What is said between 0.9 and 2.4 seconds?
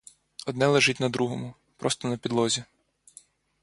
на другому, просто на